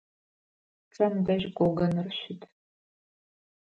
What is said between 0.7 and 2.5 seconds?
Пчъэм дэжь гогоныр щыт.